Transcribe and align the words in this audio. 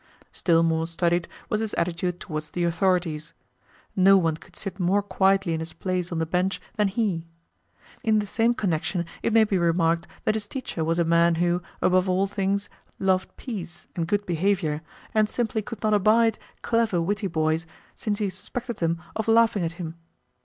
Still 0.31 0.63
more 0.63 0.87
studied 0.87 1.27
was 1.47 1.59
his 1.59 1.75
attitude 1.75 2.19
towards 2.19 2.49
the 2.49 2.63
authorities. 2.63 3.35
No 3.95 4.17
one 4.17 4.35
could 4.35 4.55
sit 4.55 4.79
more 4.79 5.03
quietly 5.03 5.53
in 5.53 5.59
his 5.59 5.73
place 5.73 6.11
on 6.11 6.17
the 6.17 6.25
bench 6.25 6.59
than 6.75 6.87
he. 6.87 7.27
In 8.03 8.17
the 8.17 8.25
same 8.25 8.55
connection 8.55 9.05
it 9.21 9.31
may 9.31 9.43
be 9.43 9.59
remarked 9.59 10.07
that 10.23 10.33
his 10.33 10.47
teacher 10.47 10.83
was 10.83 10.97
a 10.97 11.03
man 11.03 11.35
who, 11.35 11.61
above 11.83 12.09
all 12.09 12.25
things, 12.25 12.67
loved 12.97 13.37
peace 13.37 13.85
and 13.95 14.07
good 14.07 14.25
behaviour, 14.25 14.81
and 15.13 15.29
simply 15.29 15.61
could 15.61 15.83
not 15.83 15.93
abide 15.93 16.39
clever, 16.63 16.99
witty 16.99 17.27
boys, 17.27 17.67
since 17.93 18.17
he 18.17 18.31
suspected 18.31 18.77
them 18.77 18.99
of 19.15 19.27
laughing 19.27 19.63
at 19.63 19.73
him. 19.73 19.93